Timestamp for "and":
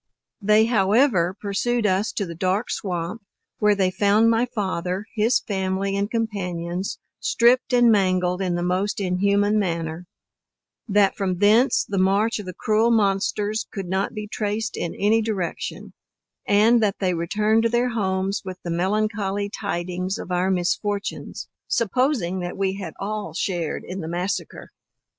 5.95-6.09, 7.71-7.91, 16.47-16.81